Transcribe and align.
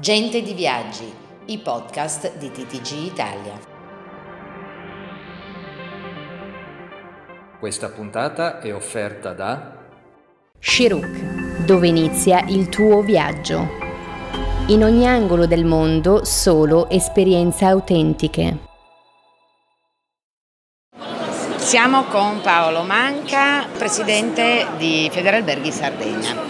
Gente 0.00 0.40
di 0.40 0.54
Viaggi, 0.54 1.12
i 1.48 1.58
podcast 1.58 2.38
di 2.38 2.50
TTG 2.50 3.04
Italia. 3.04 3.52
Questa 7.58 7.90
puntata 7.90 8.60
è 8.60 8.74
offerta 8.74 9.34
da 9.34 9.76
Shiruk, 10.58 11.64
dove 11.66 11.88
inizia 11.88 12.42
il 12.46 12.70
tuo 12.70 13.02
viaggio. 13.02 13.68
In 14.68 14.84
ogni 14.84 15.06
angolo 15.06 15.44
del 15.44 15.66
mondo 15.66 16.24
solo 16.24 16.88
esperienze 16.88 17.66
autentiche. 17.66 18.56
Siamo 21.56 22.04
con 22.04 22.40
Paolo 22.40 22.84
Manca, 22.84 23.66
presidente 23.76 24.66
di 24.78 25.10
Federalberghi 25.12 25.70
Sardegna. 25.70 26.49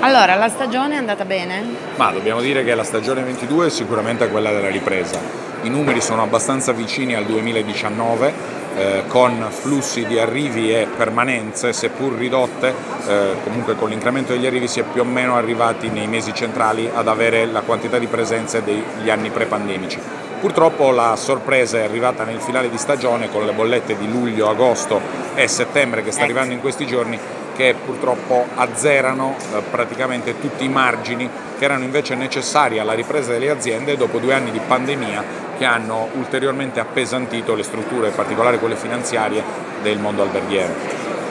Allora, 0.00 0.34
la 0.34 0.48
stagione 0.48 0.94
è 0.94 0.98
andata 0.98 1.24
bene? 1.24 1.64
Ma 1.96 2.10
dobbiamo 2.10 2.40
dire 2.40 2.62
che 2.64 2.74
la 2.74 2.84
stagione 2.84 3.22
22 3.22 3.66
è 3.66 3.70
sicuramente 3.70 4.28
quella 4.28 4.52
della 4.52 4.68
ripresa. 4.68 5.18
I 5.62 5.68
numeri 5.68 6.00
sono 6.00 6.22
abbastanza 6.22 6.72
vicini 6.72 7.14
al 7.14 7.24
2019, 7.24 8.32
eh, 8.76 9.02
con 9.08 9.46
flussi 9.48 10.06
di 10.06 10.18
arrivi 10.18 10.72
e 10.72 10.86
permanenze, 10.96 11.72
seppur 11.72 12.12
ridotte, 12.12 12.74
eh, 13.08 13.36
comunque 13.42 13.74
con 13.74 13.88
l'incremento 13.88 14.32
degli 14.32 14.46
arrivi 14.46 14.68
si 14.68 14.80
è 14.80 14.84
più 14.84 15.00
o 15.00 15.04
meno 15.04 15.34
arrivati 15.36 15.88
nei 15.88 16.06
mesi 16.06 16.34
centrali 16.34 16.88
ad 16.92 17.08
avere 17.08 17.46
la 17.46 17.62
quantità 17.62 17.98
di 17.98 18.06
presenze 18.06 18.62
degli 18.62 19.08
anni 19.08 19.30
pre-pandemici. 19.30 19.98
Purtroppo 20.38 20.90
la 20.90 21.16
sorpresa 21.16 21.78
è 21.78 21.84
arrivata 21.84 22.22
nel 22.24 22.40
finale 22.40 22.68
di 22.68 22.76
stagione 22.76 23.30
con 23.30 23.46
le 23.46 23.52
bollette 23.52 23.96
di 23.96 24.08
luglio, 24.08 24.50
agosto 24.50 25.00
e 25.34 25.48
settembre 25.48 26.02
che 26.02 26.10
sta 26.10 26.20
ecco. 26.20 26.30
arrivando 26.30 26.52
in 26.52 26.60
questi 26.60 26.86
giorni 26.86 27.18
che 27.56 27.74
purtroppo 27.84 28.46
azzerano 28.54 29.34
eh, 29.54 29.62
praticamente 29.70 30.38
tutti 30.38 30.64
i 30.64 30.68
margini 30.68 31.28
che 31.58 31.64
erano 31.64 31.84
invece 31.84 32.14
necessari 32.14 32.78
alla 32.78 32.92
ripresa 32.92 33.32
delle 33.32 33.50
aziende 33.50 33.96
dopo 33.96 34.18
due 34.18 34.34
anni 34.34 34.50
di 34.50 34.60
pandemia 34.60 35.44
che 35.56 35.64
hanno 35.64 36.08
ulteriormente 36.14 36.80
appesantito 36.80 37.54
le 37.54 37.62
strutture, 37.62 38.08
in 38.08 38.14
particolare 38.14 38.58
quelle 38.58 38.76
finanziarie, 38.76 39.42
del 39.82 39.98
mondo 39.98 40.22
alberghiero. 40.22 40.74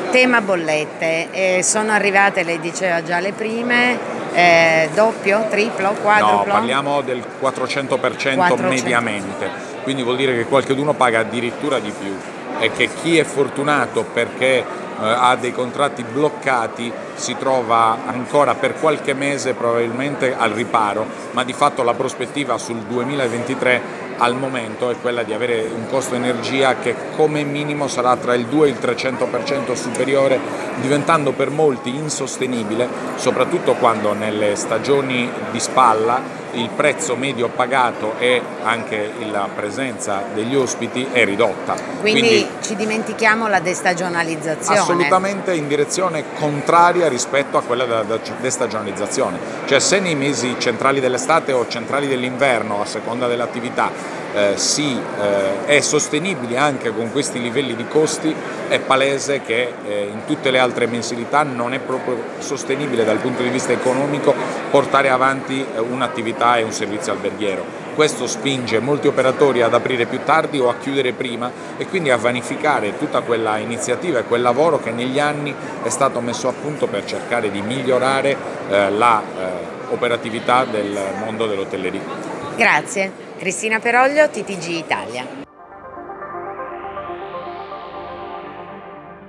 Tema 0.09 0.41
bollette, 0.41 1.27
eh, 1.31 1.63
sono 1.63 1.91
arrivate, 1.91 2.43
lei 2.43 2.59
diceva 2.59 3.03
già 3.03 3.19
le 3.19 3.33
prime, 3.33 3.97
eh, 4.33 4.89
doppio, 4.93 5.45
triplo, 5.49 5.93
quadruplo? 6.01 6.45
No, 6.45 6.53
parliamo 6.53 7.01
del 7.01 7.19
400%, 7.19 7.87
400 7.87 8.55
mediamente, 8.63 9.49
quindi 9.83 10.03
vuol 10.03 10.15
dire 10.15 10.33
che 10.35 10.45
qualcuno 10.45 10.93
paga 10.93 11.19
addirittura 11.19 11.79
di 11.79 11.91
più 11.91 12.15
e 12.59 12.71
che 12.71 12.89
chi 13.01 13.17
è 13.17 13.23
fortunato 13.23 14.03
perché 14.03 14.57
eh, 14.57 14.63
ha 14.97 15.35
dei 15.35 15.51
contratti 15.51 16.03
bloccati 16.03 16.91
si 17.15 17.35
trova 17.37 17.97
ancora 18.05 18.55
per 18.55 18.75
qualche 18.79 19.13
mese 19.13 19.53
probabilmente 19.53 20.35
al 20.35 20.51
riparo, 20.51 21.05
ma 21.31 21.43
di 21.43 21.53
fatto 21.53 21.83
la 21.83 21.93
prospettiva 21.93 22.57
sul 22.57 22.77
2023 22.77 24.04
al 24.17 24.35
momento 24.35 24.89
è 24.89 24.95
quella 24.99 25.23
di 25.23 25.33
avere 25.33 25.67
un 25.73 25.87
costo 25.87 26.15
energia 26.15 26.75
che 26.75 26.95
come 27.15 27.43
minimo 27.43 27.87
sarà 27.87 28.15
tra 28.15 28.33
il 28.33 28.45
2 28.45 28.67
e 28.67 28.69
il 28.71 28.77
300% 28.81 29.73
superiore, 29.73 30.39
diventando 30.81 31.31
per 31.31 31.49
molti 31.49 31.93
insostenibile, 31.95 32.87
soprattutto 33.15 33.73
quando 33.73 34.13
nelle 34.13 34.55
stagioni 34.55 35.29
di 35.51 35.59
spalla 35.59 36.43
il 36.55 36.69
prezzo 36.69 37.15
medio 37.15 37.49
pagato 37.49 38.13
e 38.17 38.41
anche 38.63 39.11
la 39.29 39.47
presenza 39.53 40.23
degli 40.33 40.55
ospiti 40.55 41.07
è 41.11 41.25
ridotta. 41.25 41.75
Quindi, 41.99 42.21
Quindi 42.21 42.47
ci 42.61 42.75
dimentichiamo 42.75 43.47
la 43.47 43.59
destagionalizzazione. 43.59 44.79
Assolutamente 44.79 45.53
in 45.53 45.67
direzione 45.67 46.23
contraria 46.39 47.07
rispetto 47.07 47.57
a 47.57 47.61
quella 47.61 47.85
della 47.85 48.19
destagionalizzazione. 48.39 49.37
Cioè 49.65 49.79
se 49.79 49.99
nei 49.99 50.15
mesi 50.15 50.55
centrali 50.57 50.99
dell'estate 50.99 51.51
o 51.51 51.67
centrali 51.67 52.07
dell'inverno, 52.07 52.81
a 52.81 52.85
seconda 52.85 53.27
dell'attività, 53.27 53.91
eh, 54.35 54.57
si 54.57 54.99
eh, 55.21 55.65
è 55.65 55.79
sostenibile 55.79 56.57
anche 56.57 56.93
con 56.93 57.11
questi 57.11 57.41
livelli 57.41 57.75
di 57.75 57.87
costi, 57.87 58.35
è 58.67 58.79
palese 58.79 59.41
che 59.41 59.73
eh, 59.87 60.09
in 60.11 60.25
tutte 60.25 60.51
le 60.51 60.59
altre 60.59 60.87
mensilità 60.87 61.43
non 61.43 61.73
è 61.73 61.79
proprio 61.79 62.21
sostenibile 62.39 63.05
dal 63.05 63.19
punto 63.19 63.43
di 63.43 63.49
vista 63.49 63.71
economico 63.71 64.33
portare 64.69 65.09
avanti 65.09 65.61
eh, 65.61 65.79
un'attività 65.79 66.57
e 66.57 66.63
un 66.63 66.71
servizio 66.71 67.13
alberghiero. 67.13 67.83
Questo 67.95 68.27
spinge 68.27 68.79
molti 68.79 69.07
operatori 69.07 69.61
ad 69.61 69.73
aprire 69.73 70.05
più 70.05 70.19
tardi 70.25 70.59
o 70.59 70.67
a 70.67 70.75
chiudere 70.75 71.13
prima 71.13 71.49
e 71.77 71.87
quindi 71.87 72.09
a 72.09 72.17
vanificare 72.17 72.97
tutta 72.97 73.21
quella 73.21 73.55
iniziativa 73.57 74.19
e 74.19 74.25
quel 74.25 74.41
lavoro 74.41 74.79
che 74.81 74.91
negli 74.91 75.17
anni 75.17 75.55
è 75.81 75.87
stato 75.87 76.19
messo 76.19 76.49
a 76.49 76.53
punto 76.53 76.87
per 76.87 77.05
cercare 77.05 77.49
di 77.49 77.61
migliorare 77.61 78.35
eh, 78.69 78.89
l'operatività 78.91 80.63
eh, 80.63 80.71
del 80.71 80.99
mondo 81.23 81.47
dell'hotelleria. 81.47 82.24
Grazie. 82.55 83.11
Cristina 83.37 83.79
Peroglio, 83.79 84.29
TTG 84.29 84.67
Italia. 84.69 85.27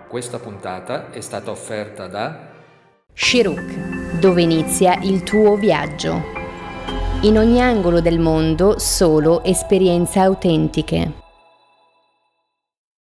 Questa 0.09 0.39
puntata 0.39 1.11
è 1.11 1.21
stata 1.21 1.51
offerta 1.51 2.07
da 2.07 2.55
Shiruk, 3.13 4.19
dove 4.21 4.43
inizia 4.43 4.99
il 5.03 5.25
tuo 5.25 5.57
viaggio. 5.57 6.23
In 7.23 7.37
ogni 7.37 7.61
angolo 7.61 8.01
del 8.01 8.21
mondo 8.21 8.79
solo 8.79 9.43
esperienze 9.43 10.21
autentiche. 10.21 11.26